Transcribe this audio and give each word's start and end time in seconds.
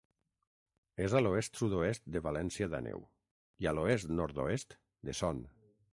És 1.07 1.15
a 1.17 1.21
l'oest-sud-oest 1.25 2.09
de 2.15 2.23
València 2.29 2.69
d'Àneu 2.73 3.03
i 3.65 3.69
a 3.69 3.75
l'oest-nord-oest 3.81 4.77
de 5.11 5.17
Son. 5.21 5.45